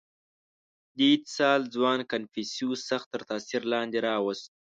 •دې 0.97 1.07
اتصال 1.15 1.59
ځوان 1.75 1.99
کنفوسیوس 2.11 2.79
سخت 2.91 3.07
تر 3.13 3.21
تأثیر 3.29 3.61
لاندې 3.71 3.97
راوست. 4.07 4.49